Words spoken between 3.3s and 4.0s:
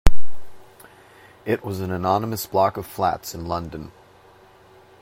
in London